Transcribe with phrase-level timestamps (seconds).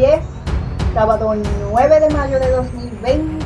[0.00, 0.24] Hoy es
[0.94, 3.44] sábado 9 de mayo de 2020.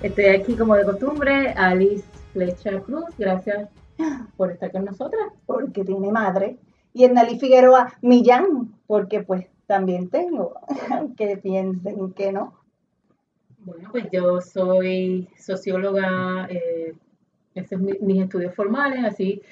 [0.02, 3.68] Estoy aquí como de costumbre, Alice Flecha Cruz, gracias
[4.38, 5.26] por estar con nosotras.
[5.44, 6.56] Porque tiene madre.
[6.94, 10.54] Y Nali Figueroa Millán, porque pues también tengo,
[11.18, 12.54] que piensen que no.
[13.58, 16.94] Bueno, pues yo soy socióloga, eh,
[17.54, 19.42] esos mis estudios formales, así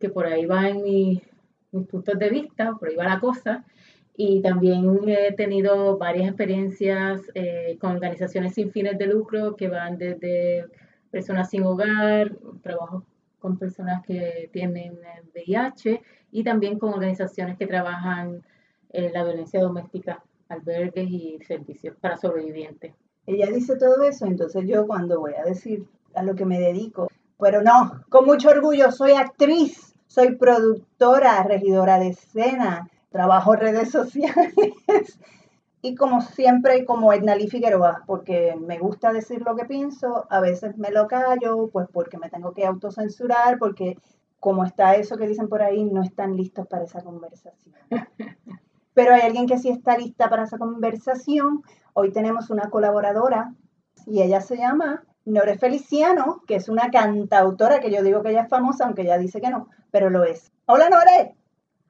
[0.00, 1.20] que por ahí van mis,
[1.72, 3.64] mis puntos de vista, por ahí va la cosa.
[4.16, 9.96] Y también he tenido varias experiencias eh, con organizaciones sin fines de lucro que van
[9.96, 10.66] desde
[11.10, 13.04] personas sin hogar, trabajo
[13.38, 14.98] con personas que tienen
[15.34, 18.42] VIH y también con organizaciones que trabajan
[18.90, 22.94] en la violencia doméstica, albergues y servicios para sobrevivientes.
[23.26, 27.08] Ella dice todo eso, entonces yo cuando voy a decir a lo que me dedico,
[27.38, 34.54] pero no, con mucho orgullo, soy actriz, soy productora, regidora de escena, trabajo redes sociales
[35.82, 40.76] y como siempre como Ednalí Figueroa, porque me gusta decir lo que pienso, a veces
[40.76, 43.98] me lo callo, pues porque me tengo que autocensurar, porque
[44.40, 47.72] como está eso que dicen por ahí, no están listos para esa conversación.
[48.94, 51.62] Pero hay alguien que sí está lista para esa conversación.
[51.92, 53.54] Hoy tenemos una colaboradora
[54.06, 58.42] y ella se llama Nore Feliciano, que es una cantautora que yo digo que ella
[58.42, 60.52] es famosa, aunque ella dice que no, pero lo es.
[60.66, 61.34] Hola Nore.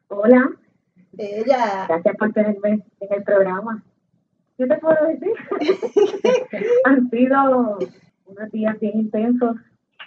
[0.09, 0.51] Hola.
[1.17, 1.87] Ella.
[1.89, 3.83] Gracias por tenerme en el programa.
[4.57, 5.33] ¿Qué te puedo decir?
[6.85, 7.79] Han sido
[8.27, 9.57] unos días bien intensos.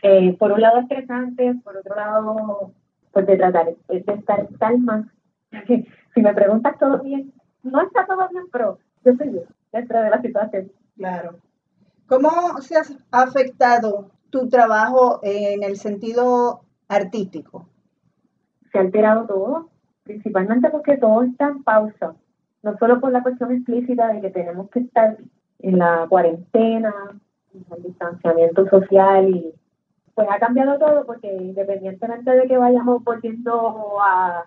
[0.02, 2.74] Eh, por un lado estresantes, por otro lado,
[3.12, 5.12] pues de tratar de estar calma.
[5.68, 10.10] si me preguntas todo bien, no está todo bien, pero yo estoy bien dentro de
[10.10, 10.72] la situación.
[10.98, 11.40] Claro.
[12.08, 12.30] ¿Cómo
[12.62, 17.70] se ha afectado tu trabajo en el sentido artístico?
[18.72, 19.70] Se ha alterado todo,
[20.04, 22.16] principalmente porque todo está en pausa,
[22.62, 25.18] no solo por la cuestión explícita de que tenemos que estar
[25.60, 26.94] en la cuarentena,
[27.54, 29.54] en el distanciamiento social y
[30.14, 34.46] pues ha cambiado todo porque independientemente de que vayamos volviendo a,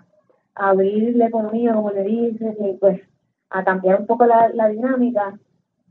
[0.58, 3.02] abrir la economía, como le dicen, y pues
[3.50, 5.38] a cambiar un poco la, la dinámica,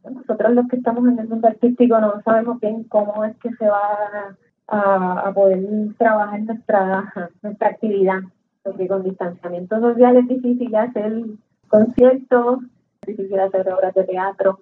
[0.09, 3.67] nosotros los que estamos en el mundo artístico no sabemos bien cómo es que se
[3.67, 4.35] va
[4.67, 5.63] a, a poder
[5.97, 8.19] trabajar nuestra, nuestra actividad
[8.65, 11.23] porque con distanciamiento social es difícil hacer
[11.67, 12.63] conciertos,
[13.01, 14.59] es difícil hacer obras de teatro.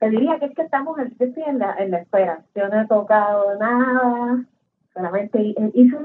[0.00, 2.42] Te diría que es que estamos en, la, en la espera.
[2.56, 4.44] Yo no he tocado nada,
[4.92, 5.96] solamente hice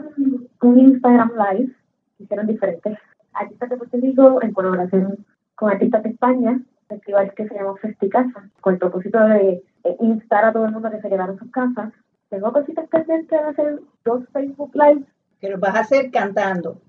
[0.61, 1.73] un, Instagram Live,
[2.19, 2.97] hicieron diferentes
[3.33, 8.49] artistas de Puerto Rico en colaboración con artistas de España, festival que se llama Festicasa,
[8.61, 9.63] con el propósito de,
[9.99, 11.93] instar a todo el mundo que se quedara sus casas.
[12.29, 15.05] Tengo cositas pendientes de hacer dos Facebook Live.
[15.39, 16.81] Que los vas a hacer cantando.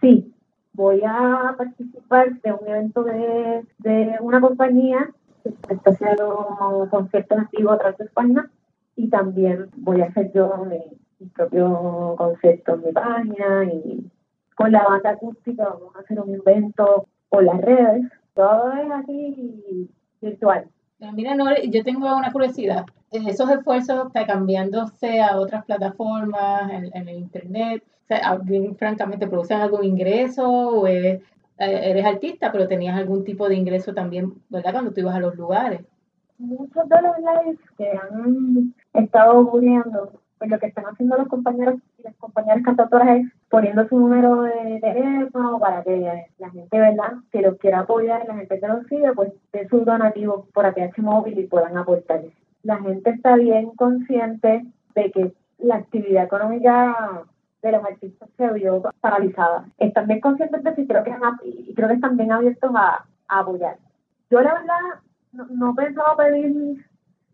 [0.00, 0.32] Sí,
[0.72, 5.10] voy a participar de un evento de, de una compañía
[5.42, 8.50] que está haciendo conciertos activos a través de España
[8.96, 14.10] y también voy a hacer yo mi, propio concepto en mi página y
[14.54, 18.04] con la banda acústica vamos a hacer un evento por las redes.
[18.38, 19.90] Todo es así
[20.20, 20.68] virtual.
[21.12, 22.86] Mira, yo tengo una curiosidad.
[23.10, 28.40] Esos esfuerzos está cambiándose a otras plataformas en, en el Internet sea,
[28.78, 31.22] francamente, ¿producen algún ingreso o eres,
[31.58, 34.72] eh, eres artista, pero tenías algún tipo de ingreso también, ¿verdad?
[34.72, 35.82] Cuando tú ibas a los lugares.
[36.38, 41.76] Muchos de los lives que han estado ocurriendo, pues lo que están haciendo los compañeros
[41.98, 47.14] y las compañeras cantautoras es poniendo su número de teléfono para que la gente, ¿verdad?
[47.32, 50.98] Que los quiera apoyar, la gente que los sigue, pues dé sus donativos por APH
[50.98, 52.22] móvil y puedan aportar.
[52.62, 57.24] La gente está bien consciente de que la actividad económica
[57.62, 59.66] de los artistas se vio paralizada.
[59.78, 61.14] Están bien conscientes de eso y creo que,
[61.74, 63.76] creo que están bien abiertos a, apoyar.
[64.30, 65.00] Yo la verdad
[65.32, 66.84] no, no pensaba pedir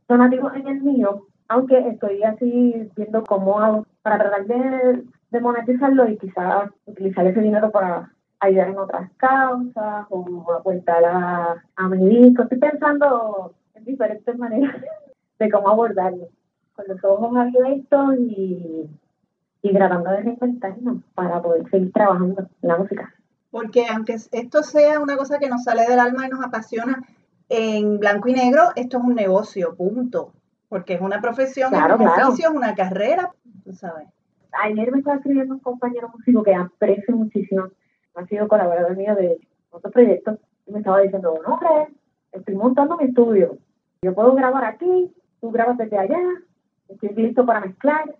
[0.08, 6.16] donativos en el mío, aunque estoy así viendo cómo hago para tratar de, monetizarlo y
[6.16, 12.44] quizás utilizar ese dinero para ayudar en otras causas o aportar a, a mi disco.
[12.44, 14.76] Estoy pensando en diferentes maneras
[15.40, 16.28] de cómo abordarlo,
[16.76, 18.88] con los ojos abiertos y
[19.64, 23.14] y tratando de reinventarnos para poder seguir trabajando en la música.
[23.50, 27.02] Porque aunque esto sea una cosa que nos sale del alma y nos apasiona,
[27.48, 30.34] en blanco y negro esto es un negocio, punto.
[30.68, 33.32] Porque es una profesión, es un oficio, es una carrera,
[33.64, 34.08] tú sabes.
[34.62, 37.68] Ayer me estaba escribiendo un compañero músico que aprecio muchísimo,
[38.14, 39.38] ha sido colaborador mío de
[39.70, 41.88] otros proyectos, y me estaba diciendo, no, hombre,
[42.32, 43.58] estoy montando mi estudio,
[44.02, 46.20] yo puedo grabar aquí, tú grabas desde allá,
[46.88, 48.14] estoy listo para mezclar,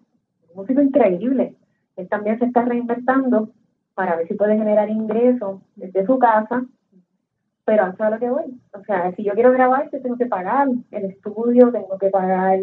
[0.55, 1.55] músico increíble.
[1.97, 3.51] Él también se está reinventando
[3.95, 6.65] para ver si puede generar ingresos desde su casa,
[7.65, 8.61] pero hasta lo que voy.
[8.73, 12.59] O sea, si yo quiero grabar, yo tengo que pagar el estudio, tengo que pagar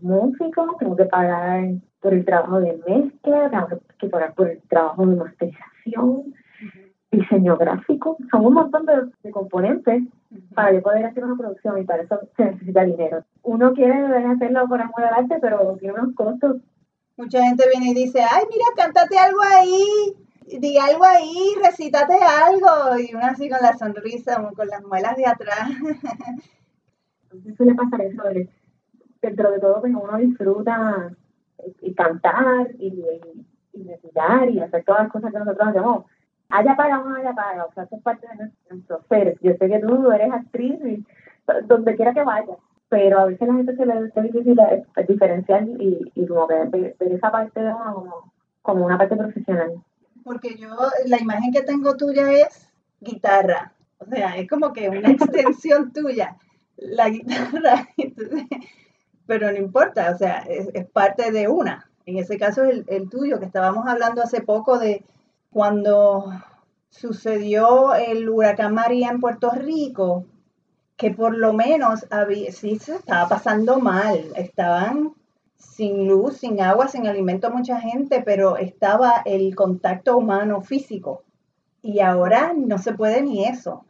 [0.00, 5.06] músico, tengo que pagar por el trabajo de mezcla, tengo que pagar por el trabajo
[5.06, 6.34] de masterización,
[7.12, 10.02] diseño gráfico, son un montón de, componentes
[10.54, 13.24] para poder hacer una producción y para eso se necesita dinero.
[13.42, 16.56] Uno quiere hacerlo por amor al arte, pero tiene unos costos.
[17.16, 20.16] Mucha gente viene y dice, ay, mira, cántate algo ahí,
[20.46, 25.26] di algo ahí, recítate algo, y uno así con la sonrisa, con las muelas de
[25.26, 25.70] atrás.
[27.24, 28.22] Entonces suele pasar eso,
[29.20, 31.10] dentro de todo, pues uno disfruta
[31.80, 32.88] y cantar y,
[33.72, 33.88] y, y
[34.50, 36.04] y hacer todas las cosas que nosotros hacemos
[36.52, 39.38] haya paga o no haya paga, o sea, eso es parte de nuestro ser.
[39.40, 41.04] Yo sé que tú eres actriz y
[41.64, 42.58] donde quiera que vayas,
[42.88, 44.60] pero a veces la gente se le es difícil
[45.08, 49.82] diferenciar y, y como ver, ver, esa parte de como, como una parte profesional.
[50.24, 50.76] Porque yo,
[51.06, 52.68] la imagen que tengo tuya es
[53.00, 56.36] guitarra, o sea, es como que una extensión tuya,
[56.76, 57.88] la guitarra,
[59.26, 61.88] pero no importa, o sea, es, parte de una.
[62.04, 65.04] En ese caso el, el tuyo, que estábamos hablando hace poco de
[65.50, 66.32] cuando
[66.88, 70.26] sucedió el huracán María en Puerto Rico,
[70.96, 75.14] que por lo menos había, sí se estaba pasando mal, estaban
[75.62, 81.22] sin luz, sin agua, sin alimento mucha gente, pero estaba el contacto humano físico.
[81.82, 83.84] Y ahora no se puede ni eso.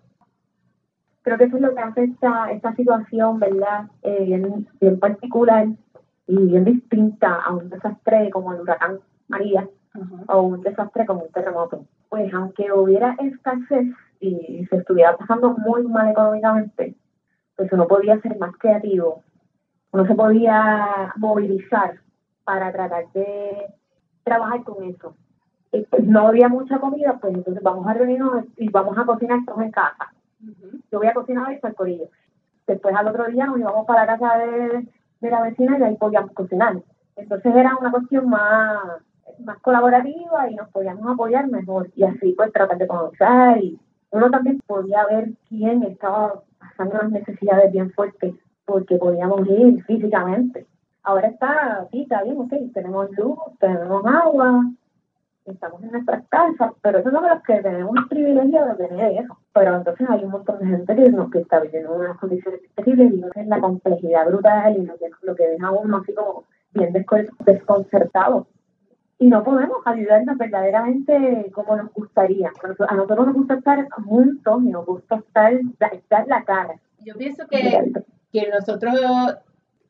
[1.23, 3.87] Creo que eso es lo que hace esta, esta situación, ¿verdad?
[4.03, 5.69] Eh, bien, bien particular
[6.27, 9.69] y bien distinta a un desastre como el huracán María,
[10.29, 11.85] o un desastre como un terremoto.
[12.09, 13.89] Pues aunque hubiera escasez
[14.21, 16.95] y se estuviera pasando muy mal económicamente,
[17.57, 19.23] pues uno podía ser más creativo,
[19.93, 22.01] uno se podía movilizar
[22.45, 23.67] para tratar de
[24.25, 25.15] trabajar con eso.
[25.71, 29.39] Y pues no había mucha comida, pues entonces vamos a reunirnos y vamos a cocinar
[29.47, 30.13] todos en casa.
[30.91, 32.09] Yo voy a cocinar y el corillo.
[32.67, 34.89] Después al otro día nos íbamos para la casa de,
[35.21, 36.77] de la vecina y ahí podíamos cocinar.
[37.17, 39.03] Entonces era una cuestión más
[39.45, 43.79] más colaborativa y nos podíamos apoyar mejor y así pues tratar de conocer y
[44.11, 50.67] uno también podía ver quién estaba pasando las necesidades bien fuertes porque podíamos ir físicamente.
[51.03, 54.65] Ahora está, aquí está bien, ok, tenemos luz, tenemos agua,
[55.47, 59.37] estamos en nuestras casas, pero eso somos los que tenemos el privilegio de tener eso.
[59.53, 63.13] Pero entonces hay un montón de gente que, nos, que está viviendo unas condiciones terribles
[63.13, 66.15] y no es la complejidad brutal y lo que, lo que deja a uno así
[66.15, 68.47] como bien desconcertado
[69.23, 72.51] y no podemos ayudarnos verdaderamente como nos gustaría.
[72.89, 75.53] A nosotros nos gusta estar juntos y nos gusta estar,
[76.11, 76.75] dar la cara.
[77.05, 77.93] Yo pienso que,
[78.33, 78.95] que nosotros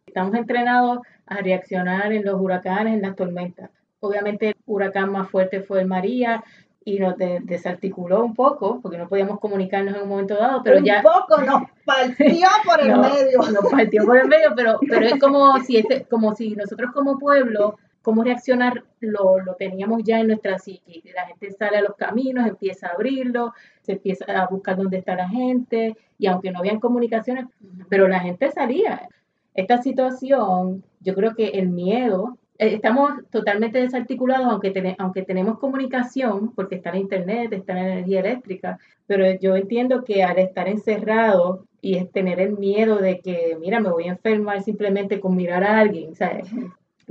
[0.06, 3.70] estamos entrenados a reaccionar en los huracanes, en las tormentas.
[4.00, 6.42] Obviamente el huracán más fuerte fue el María
[6.84, 10.96] y nos desarticuló un poco porque no podíamos comunicarnos en un momento dado, pero ya...
[10.96, 13.38] Un poco nos partió por el medio.
[13.38, 17.18] Nos partió por el medio, pero, pero es como si, este, como si nosotros como
[17.18, 21.02] pueblo cómo reaccionar lo, lo, teníamos ya en nuestra psique.
[21.14, 25.14] La gente sale a los caminos, empieza a abrirlo, se empieza a buscar dónde está
[25.14, 27.46] la gente, y aunque no habían comunicaciones,
[27.88, 29.08] pero la gente salía.
[29.54, 36.52] Esta situación, yo creo que el miedo, eh, estamos totalmente desarticulados, aunque, aunque tenemos comunicación,
[36.54, 41.66] porque está en internet, está en energía eléctrica, pero yo entiendo que al estar encerrado
[41.80, 45.80] y tener el miedo de que, mira, me voy a enfermar simplemente con mirar a
[45.80, 46.48] alguien, ¿sabes?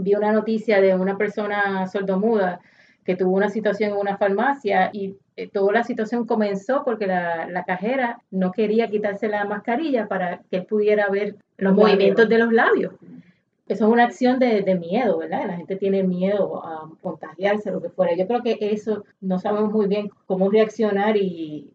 [0.02, 2.60] Vi una noticia de una persona sordomuda
[3.04, 7.64] que tuvo una situación en una farmacia y eh, toda la situación comenzó porque la,
[7.66, 12.52] cajera no quería quitarse la mascarilla para que él pudiera ver los movimientos de los
[12.52, 12.94] labios.
[13.68, 15.48] Eso es una acción de, miedo, ¿verdad?
[15.48, 18.14] La gente tiene miedo a contagiarse, lo que fuera.
[18.16, 21.72] Yo creo que eso no sabemos muy bien cómo reaccionar y...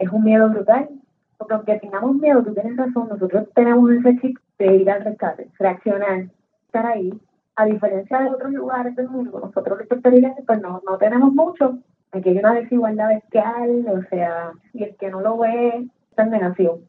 [0.00, 0.88] Es un miedo brutal.
[1.36, 5.48] Porque aunque tengamos miedo, tú tienes razón, nosotros tenemos ese chip de ir al rescate,
[5.58, 6.26] reaccionar,
[6.70, 7.12] estar ahí.
[7.56, 11.78] A diferencia de otros lugares del mundo, nosotros los puertorriqueños pues no, no tenemos mucho.
[12.12, 16.30] Aquí hay una desigualdad bestial, o sea, y el que no lo ve está en
[16.30, 16.80] negación.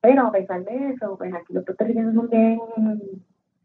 [0.00, 2.58] Pero a pesar de eso, pues aquí los puertorriqueños son bien,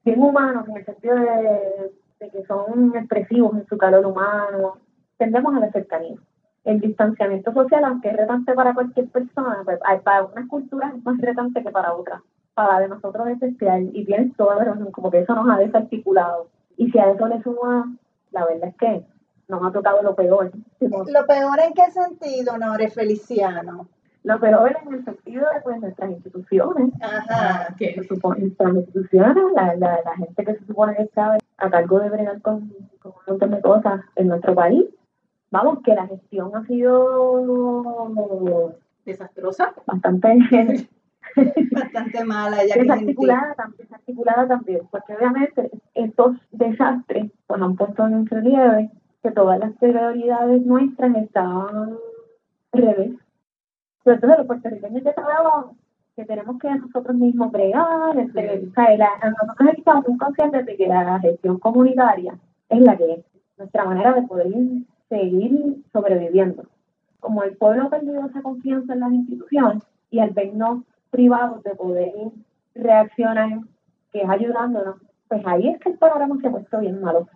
[0.05, 4.77] bien humanos en el sentido de, de que son expresivos en su calor humano.
[5.17, 6.17] Tendemos a la cercanía
[6.65, 11.17] el distanciamiento social, aunque es retante para cualquier persona, pues, para unas culturas es más
[11.17, 12.21] retante que para otras
[12.57, 16.47] para de nosotros especial y tienes toda la razón, como que eso nos ha desarticulado.
[16.75, 17.95] Y si a eso le suma,
[18.31, 19.05] la verdad es que
[19.47, 20.51] nos ha tocado lo peor.
[20.79, 23.87] ¿Lo peor en qué sentido, Nore Feliciano?
[24.23, 26.91] Lo peor en el sentido de pues, nuestras instituciones.
[26.99, 27.75] Ajá.
[27.77, 32.09] Que nuestras instituciones, la, la, la, gente que se supone que está a cargo de
[32.09, 34.83] bregar con, con un montón de cosas en nuestro país.
[35.51, 37.43] Vamos, que la gestión ha sido
[39.05, 39.75] desastrosa.
[39.85, 40.39] bastante
[41.71, 42.65] Bastante mala.
[42.65, 48.91] Ya que desarticulada, también, desarticulada también, porque obviamente estos desastres pues, han puesto en relieve
[49.23, 51.99] que todas las prioridades nuestras estaban al
[52.73, 53.11] revés.
[54.03, 55.75] Sobre todo los puertorriqueños ya sabemos
[56.15, 60.75] que tenemos que nosotros mismos bregar, este, o sea, la- nosotros estamos muy conscientes de
[60.75, 62.35] que la gestión comunitaria
[62.69, 63.25] es la que es
[63.57, 64.47] nuestra manera de poder
[65.09, 66.63] seguir sobreviviendo.
[67.19, 71.75] Como el pueblo ha perdido esa confianza en las instituciones y al vernos privados de
[71.75, 72.11] poder
[72.75, 73.59] reaccionar,
[74.11, 74.97] que es ayudándonos,
[75.27, 77.27] pues ahí es que el panorama se ha puesto bien malo.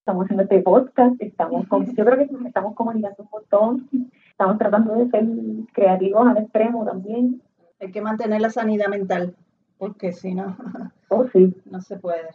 [0.00, 3.88] Estamos haciendo este podcast, estamos con, yo creo que nos estamos comunicando un montón,
[4.30, 5.26] estamos tratando de ser
[5.72, 7.42] creativos al extremo también.
[7.80, 9.34] Hay que mantener la sanidad mental,
[9.76, 10.56] porque si no,
[11.10, 12.28] Oh, sí, no se puede.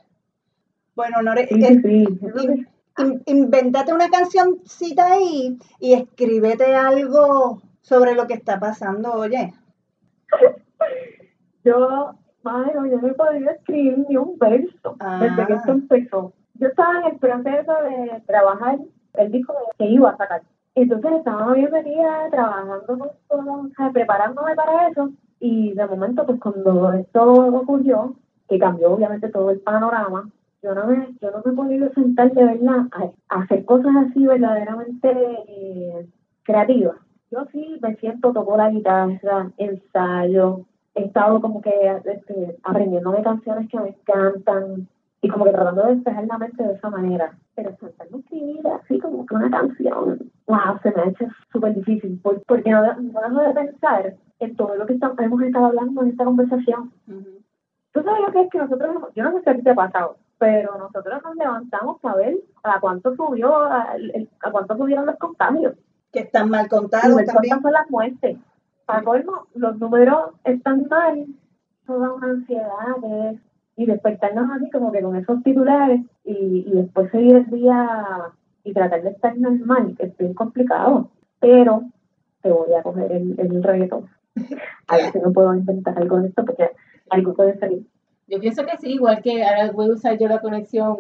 [0.96, 2.06] Bueno, Nore, sí, sí, sí.
[2.22, 2.68] Yo creo que-
[3.04, 9.54] in- invéntate una cancioncita ahí y escríbete algo sobre lo que está pasando, oye.
[11.64, 15.58] Yo, madre, yo no he podido escribir ni un verso desde que Ah.
[15.58, 16.34] esto empezó.
[16.56, 18.80] Yo estaba en el proceso de trabajar
[19.16, 20.42] el disco que iba a sacar.
[20.76, 25.12] Entonces estaba bien metida trabajando con todo, o sea, preparándome para eso.
[25.40, 27.24] Y de momento, pues cuando esto
[27.56, 28.16] ocurrió,
[28.50, 30.30] que cambió obviamente todo el panorama,
[30.62, 33.94] yo no me, yo no me he podido sentar de verdad a, a hacer cosas
[34.08, 35.12] así verdaderamente
[35.48, 36.08] eh,
[36.44, 36.96] creativas.
[37.32, 40.62] Yo sí me siento, toco la guitarra, ensayo,
[40.96, 41.72] he estado como que
[42.06, 44.88] este, aprendiéndome canciones que me encantan
[45.22, 47.34] y como que tratando de despejar la mente de esa manera.
[47.56, 51.74] Pero sentarme a escribir así como que una canción, wow, se me ha hecho súper
[51.76, 55.66] difícil por- porque no, no dejo de pensar en todo lo que estamos- hemos estado
[55.68, 56.92] hablando en esta conversación.
[57.94, 59.76] Tú sabes lo que es que nosotros, yo no sé si a ti te ha
[59.76, 63.94] pasado, pero nosotros nos levantamos para ver a cuánto subió, a,
[64.42, 65.76] a cuánto subieron los contagios.
[66.12, 67.62] Que están mal Y contados ver también.
[67.62, 68.38] son las muertes.
[68.86, 71.26] Para colmo, los números están mal,
[71.86, 73.36] toda una ansiedad
[73.76, 78.32] y despertarnos así como que con esos titulares y, y después seguir el día
[78.64, 81.10] y tratar de estar normal, que es bien complicado.
[81.40, 81.84] Pero
[82.42, 84.06] te voy a coger el, el reto.
[84.88, 86.70] A ver si no puedo inventar algo de esto, porque
[87.10, 87.86] algo puede salir.
[88.28, 90.98] Yo pienso que sí, igual que ahora voy a usar yo la conexión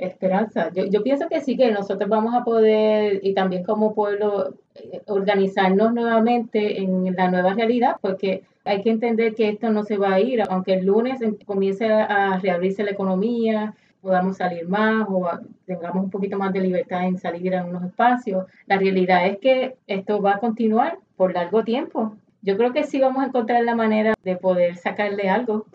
[0.00, 0.70] esperanza.
[0.72, 5.02] Yo, yo pienso que sí, que nosotros vamos a poder, y también como pueblo, eh,
[5.06, 10.14] organizarnos nuevamente en la nueva realidad, porque hay que entender que esto no se va
[10.14, 15.28] a ir, aunque el lunes comience a, reabrirse la economía, podamos salir más o
[15.66, 18.46] tengamos un poquito más de libertad en salir a unos espacios.
[18.66, 22.16] La realidad es que esto va a continuar por largo tiempo.
[22.42, 25.66] Yo creo que sí vamos a encontrar la manera de poder sacarle algo,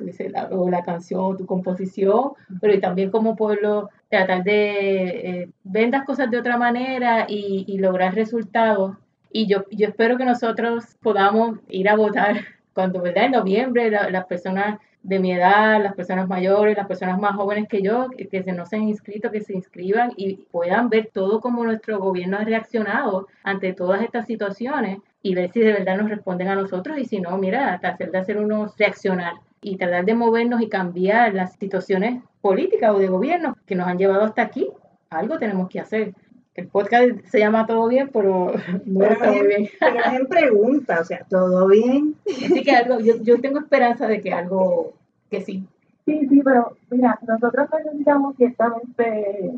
[0.51, 5.07] o la canción, o tu composición, pero y también como pueblo tratar de
[5.41, 8.98] eh, ver las cosas de otra manera y, lograr resultados.
[9.31, 12.38] Y yo, yo espero que nosotros podamos ir a votar
[12.74, 13.25] cuando, ¿verdad?
[13.25, 17.68] En noviembre, la- las personas de mi edad, las personas mayores, las personas más jóvenes
[17.70, 21.42] que yo, que, que no se han inscrito, que se inscriban y puedan ver todo
[21.42, 26.10] como nuestro gobierno ha reaccionado ante todas estas situaciones y ver si de verdad nos
[26.10, 30.16] responden a nosotros y si no, mira, tratar de hacer unos reaccionar y tratar de
[30.16, 34.70] movernos y cambiar las situaciones políticas o de gobierno que nos han llevado hasta aquí.
[35.12, 36.16] Algo tenemos que hacer.
[36.56, 38.54] El podcast se llama Todo Bien, pero
[38.86, 39.70] no Pero está muy es, bien.
[39.80, 42.16] pero es en pregunta, o sea, todo bien.
[42.26, 44.94] Así que algo, yo, yo tengo esperanza de que algo,
[45.30, 45.68] que sí.
[46.06, 49.52] Sí, sí, pero mira, nosotros necesitamos ciertamente,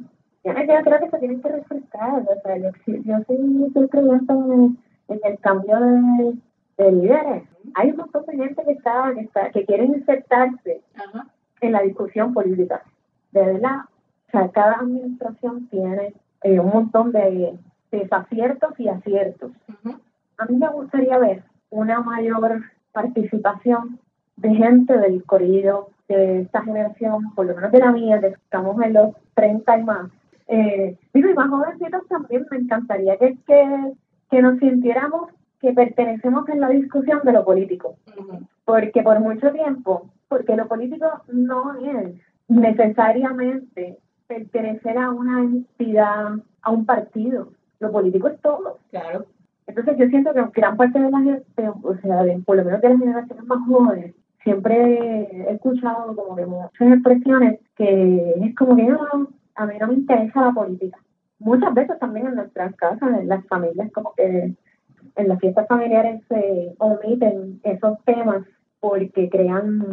[0.44, 4.54] yo yo creo que se tienen que refrescar, o sea, yo, yo sí estoy creyendo
[4.54, 4.78] en,
[5.10, 6.34] en el cambio de,
[6.78, 7.44] de líderes.
[7.76, 11.28] Hay un montón de gente que está, que está, que quieren insertarse Ajá.
[11.62, 12.82] en la discusión política.
[13.34, 13.82] De verdad,
[14.28, 16.14] o sea, cada administración tiene
[16.44, 17.58] eh, un montón de
[17.92, 19.52] desaciertos y aciertos.
[19.68, 19.98] Ujú.
[20.38, 24.00] A mí me gustaría ver una mayor participación
[24.38, 28.82] de gente del corrido de esta generación, por lo menos de la mía, que estamos
[28.82, 30.12] en los 30 y más.
[30.48, 33.94] Eh, digo, y más jovencitos también, me encantaría que, que,
[34.30, 38.48] que nos sintiéramos que pertenecemos en la discusión de lo político Ujú.
[38.64, 42.16] porque por mucho tiempo, porque lo político no es
[42.48, 47.50] necesariamente pertenecer a una entidad, a un partido.
[47.80, 48.80] Lo político es todo.
[48.92, 49.26] Claro.
[49.68, 52.82] Entonces yo siento que gran parte de la gente, o sea, de- por lo menos
[52.82, 54.76] de las generaciones más jóvenes, siempre
[55.50, 59.94] he escuchado como que muchas expresiones que es como que no, a mí no me
[59.96, 60.98] interesa la política.
[61.40, 64.54] Muchas veces también en nuestras casas, en las familias, como que
[65.16, 68.44] en las fiestas familiares se omiten esos temas
[68.80, 69.84] porque crean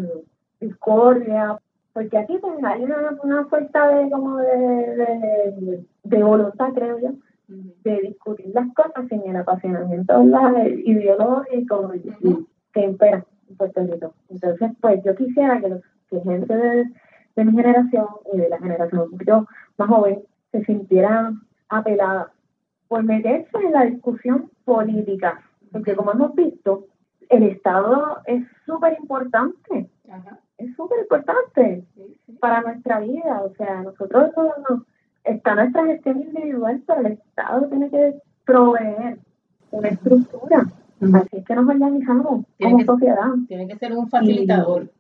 [0.61, 1.59] discordia,
[1.95, 7.11] porque aquí pues, hay una, una fuerza de como de, de, de voluntad, creo yo,
[7.49, 10.23] de discutir las cosas sin el apasionamiento
[10.85, 14.15] ideológico y, que impera en Puerto Rico.
[14.29, 16.85] Entonces, pues yo quisiera que, los, que gente de,
[17.37, 19.47] de mi generación y de la generación un poquito
[19.79, 22.29] más joven se sintieran apeladas
[22.89, 26.87] por meterse en la discusión política, porque como hemos visto,
[27.37, 29.89] el Estado es súper importante,
[30.59, 31.85] es súper importante
[32.41, 34.85] para nuestra vida, o sea, nosotros no,
[35.25, 38.15] está nuestra gestión individual, pero el Estado tiene que
[38.45, 39.19] proveer
[39.71, 40.67] una estructura,
[41.01, 43.29] así es que nos organizamos como sociedad.
[43.49, 44.91] Tiene que ser un facilitador,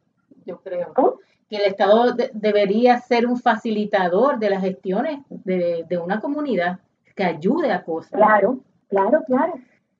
[0.46, 1.20] yo creo.
[1.48, 6.80] Que el Estado debería ser un facilitador de las gestiones de, de una comunidad
[7.14, 8.12] que ayude a cosas.
[8.12, 9.54] Claro, claro, claro.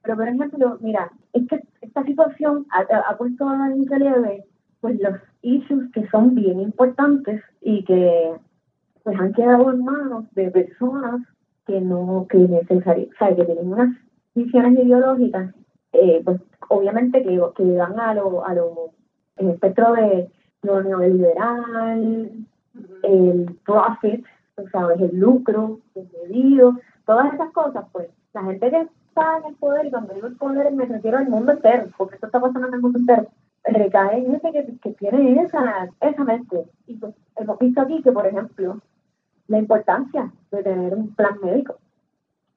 [0.05, 4.45] Pero, por ejemplo, mira, es que esta situación ha, puesto en relieve
[4.81, 8.35] pues los issues que son bien importantes y que
[9.03, 11.23] pues han quedado en manos de personas
[11.67, 13.97] que no, que necesariamente, o sea, que tienen unas
[14.35, 15.55] visiones ideológicas,
[15.93, 18.91] eh, pues obviamente que, que van a lo, a lo,
[19.37, 20.29] el espectro de
[20.63, 22.31] lo neoliberal,
[23.03, 26.75] el profit, o sea, el lucro desmedido,
[27.07, 30.37] todas esas cosas, pues la gente que está en el poder, y cuando digo el
[30.37, 33.29] poder me refiero al mundo entero, porque esto está pasando en el mundo entero,
[33.63, 36.65] recae en gente que, que tiene esa, esa mente.
[36.87, 38.81] Y pues hemos visto aquí que, por ejemplo,
[39.47, 41.77] la importancia de tener un plan médico,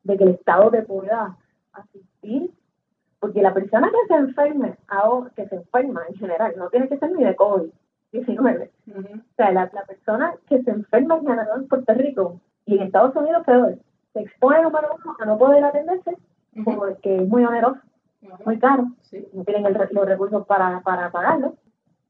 [0.03, 1.37] de que el Estado te pueda
[1.73, 2.51] asistir,
[3.19, 4.75] porque la persona que se enferme,
[5.35, 8.69] que se enferma en general, no tiene que ser ni de COVID-19.
[8.95, 12.83] O sea, la, la, persona que se enferma en general en Puerto Rico y en
[12.83, 13.77] Estados Unidos peor,
[14.13, 16.17] se expone número uno a no poder atenderse
[16.63, 17.81] porque es muy oneroso,
[18.45, 18.87] muy caro,
[19.33, 21.55] no tienen los recursos para, para pagarlo,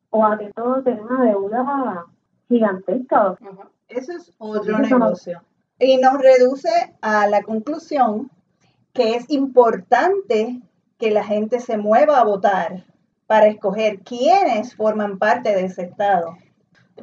[0.09, 2.05] o a que todo tenga una deuda
[2.47, 3.37] gigantesca.
[3.87, 5.41] Eso es otro negocio.
[5.79, 6.69] Y nos reduce
[7.01, 8.31] a la conclusión
[8.93, 10.61] que es importante
[10.97, 12.83] que la gente se mueva a votar
[13.27, 16.35] para escoger quiénes forman parte de ese Estado.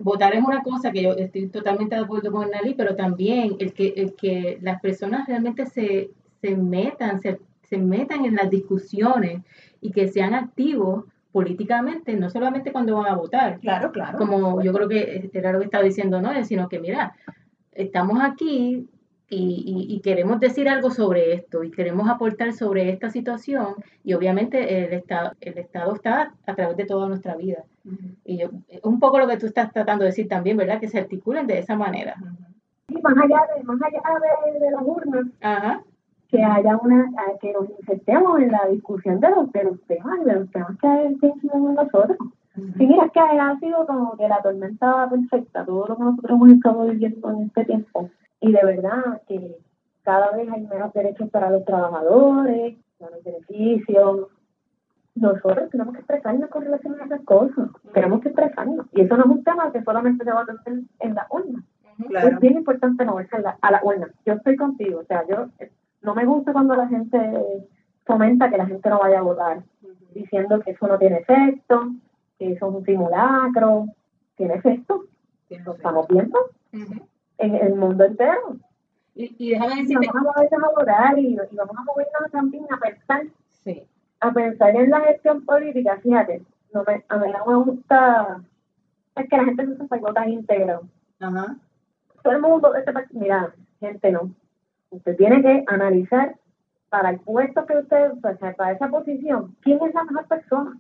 [0.01, 3.73] Votar es una cosa que yo estoy totalmente de acuerdo con Nali, pero también el
[3.73, 6.11] que, el que las personas realmente se,
[6.45, 9.43] se metan, se, se metan en las discusiones
[9.81, 13.59] y que sean activos políticamente, no solamente cuando van a votar.
[13.61, 14.19] Claro, claro.
[14.19, 17.15] Como yo creo que era lo que estaba diciendo no sino que mira,
[17.73, 18.87] estamos aquí
[19.31, 24.93] y, queremos decir algo sobre esto y queremos aportar sobre esta situación y obviamente el
[24.93, 27.65] Estado, el Estado está a través de toda nuestra vida.
[28.25, 28.51] Y yo,
[28.83, 30.79] un poco lo que tú estás tratando de decir también, ¿verdad?
[30.79, 32.15] Que se articulen de esa manera.
[32.87, 34.03] Sí, más allá de, más allá
[34.61, 35.27] de, las urnas,
[36.35, 40.35] que haya una, que nos insertemos en la discusión de los, de los temas, de
[40.35, 42.19] los temas que hay en nosotros.
[42.57, 46.31] Sí, mira, es que ha sido como que la tormenta perfecta, todo lo que nosotros
[46.33, 49.59] hemos estado viviendo en este tiempo y de verdad que
[50.03, 54.27] cada vez hay menos derechos para los trabajadores, menos beneficios.
[55.15, 58.87] Nosotros tenemos que expresarnos con relación a esas cosas, tenemos que expresarnos.
[58.93, 61.63] Y eso no es un tema que solamente se va a hacer en la urna.
[62.25, 64.09] Es bien importante moverse a la, a la urna.
[64.27, 65.47] Yo estoy contigo, o sea, yo
[66.05, 67.19] no me gusta cuando la gente
[68.07, 69.63] comenta que la gente no vaya a votar,
[70.15, 71.91] diciendo que eso no tiene efecto,
[72.39, 73.87] que eso es un simulacro.
[74.37, 75.05] Tiene efecto,
[75.65, 76.39] lo estamos viendo
[77.39, 78.57] en el mundo entero.
[79.15, 80.09] Y, y déjame decirte...
[80.13, 83.23] vamos a a y, y, vamos a movernos también a pensar,
[83.63, 83.87] sí.
[84.19, 88.41] a pensar en la gestión política, fíjate, no me, a mí no me gusta,
[89.15, 90.83] es que la gente se sienta tan íntegro.
[91.21, 91.57] Ajá.
[92.25, 94.35] Todo el mundo, este, mira, gente no,
[94.97, 96.37] usted tiene que analizar
[96.89, 100.79] para el puesto que usted, para esa posición, quién es la mejor persona.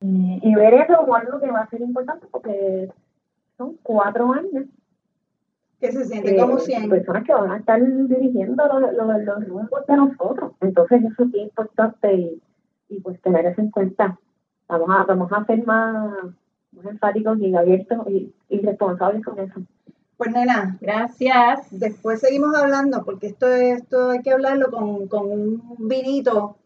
[0.00, 2.90] y, y, ver eso como algo que va a ser importante porque
[3.56, 4.66] son cuatro años
[5.80, 6.98] que se sienten como siempre.
[6.98, 10.52] Personas que van a estar dirigiendo los, los, los rumbos de nosotros.
[10.60, 12.42] Entonces eso es importante y,
[12.88, 14.18] y, pues tener eso en cuenta.
[14.68, 16.14] Vamos a, vamos a ser más,
[16.72, 19.60] más enfáticos y abiertos y, y responsables con eso.
[20.16, 21.68] Pues nena, gracias.
[21.70, 26.56] Después seguimos hablando porque esto esto hay que hablarlo con, con un vinito.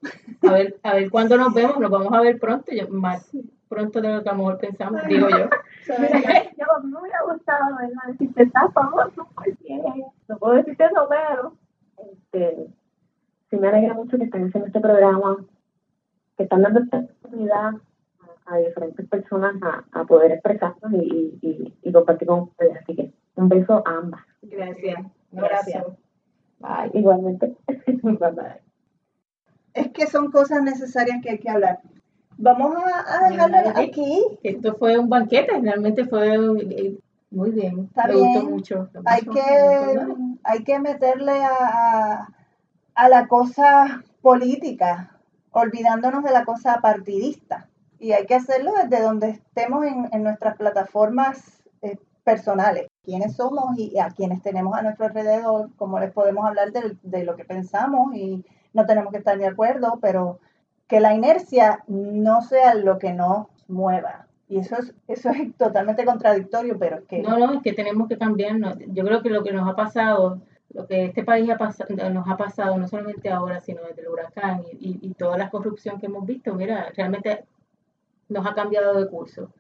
[0.43, 3.29] A ver, a ver cuándo nos vemos, nos vamos a ver pronto, yo, más
[3.69, 5.37] pronto de lo que a lo mejor pensamos, digo yo.
[5.87, 8.03] yo me hubiera gustado, ¿verdad?
[8.09, 9.29] Decirte, está famoso,
[10.29, 11.55] no puedo decirte eso, pero
[12.13, 12.67] este,
[13.49, 15.45] sí me alegra mucho que estén haciendo este programa,
[16.37, 17.73] que están dando esta oportunidad
[18.47, 22.77] a, diferentes personas a, a poder expresarnos y, y, y compartir con ustedes.
[22.83, 24.23] Así que un beso a ambas.
[24.43, 25.07] Gracias.
[25.33, 25.85] Gracias.
[26.59, 26.91] Bye.
[26.95, 27.57] Igualmente.
[29.73, 31.79] Es que son cosas necesarias que hay que hablar.
[32.37, 34.21] Vamos a, a dejarlo aquí.
[34.43, 36.99] Esto fue un banquete, realmente fue eh,
[37.31, 37.85] muy bien.
[37.85, 38.91] Está Me gustó mucho.
[39.05, 39.41] Hay que,
[40.43, 42.29] hay que meterle a,
[42.95, 45.19] a la cosa política,
[45.53, 47.69] olvidándonos de la cosa partidista.
[48.01, 51.60] Y hay que hacerlo desde donde estemos en, en nuestras plataformas
[52.25, 52.89] personales.
[53.03, 57.25] Quiénes somos y a quienes tenemos a nuestro alrededor, cómo les podemos hablar de, de
[57.25, 60.39] lo que pensamos y no tenemos que estar de acuerdo, pero
[60.87, 64.27] que la inercia no sea lo que nos mueva.
[64.49, 67.23] Y eso es, eso es totalmente contradictorio, pero es que...
[67.23, 68.77] No, no, es que tenemos que cambiarnos.
[68.89, 70.41] Yo creo que lo que nos ha pasado,
[70.75, 74.63] lo que este país ha nos ha pasado, no solamente ahora, sino desde el huracán
[74.81, 77.45] y, y, toda la corrupción que hemos visto, mira, realmente
[78.31, 79.53] nos ha cambiado de curso.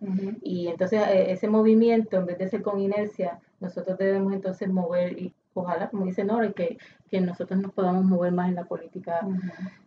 [0.43, 5.19] Y entonces eh, ese movimiento, en vez de ser con inercia, nosotros debemos entonces mover
[5.19, 6.79] y ojalá, como dice Nora, que,
[7.11, 9.27] que nosotros nos podamos mover más en la política,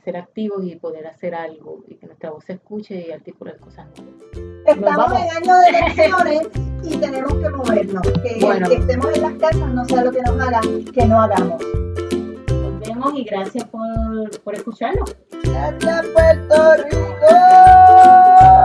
[0.04, 3.88] ser activos y poder hacer algo y que nuestra voz se escuche y articular cosas
[4.66, 6.50] Estamos en año de elecciones
[6.84, 8.02] y tenemos que movernos.
[8.22, 11.64] Que, que estemos en las casas no sea lo que nos hagan, que no hagamos.
[12.52, 15.16] Nos vemos y gracias por, por escucharnos.
[15.44, 18.63] Gracias, Puerto Rico.